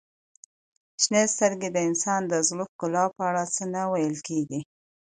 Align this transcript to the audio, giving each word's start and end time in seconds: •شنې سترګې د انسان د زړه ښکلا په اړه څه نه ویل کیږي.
•شنې 1.03 1.23
سترګې 1.33 1.69
د 1.71 1.77
انسان 1.89 2.21
د 2.27 2.33
زړه 2.47 2.63
ښکلا 2.71 3.05
په 3.15 3.23
اړه 3.29 3.43
څه 3.55 3.63
نه 3.73 3.81
ویل 3.91 4.17
کیږي. 4.27 4.59